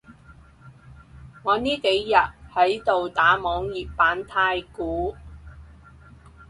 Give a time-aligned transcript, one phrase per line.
[1.43, 2.15] 我呢幾日
[2.55, 5.15] 喺度打網頁版太鼓